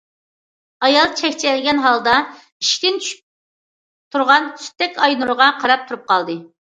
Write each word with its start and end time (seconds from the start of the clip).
ئايال 0.85 1.11
چەكچەيگەن 1.19 1.81
ھالدا 1.83 2.15
ئىشىكتىن 2.21 2.97
چۈشۈپ 3.03 4.15
تۇرغان 4.17 4.49
سۈتتەك 4.65 4.99
ئاي 5.05 5.19
نۇرىغا 5.21 5.51
قاراپ 5.63 5.85
تۇرۇپ 5.93 6.09
قالدى. 6.15 6.39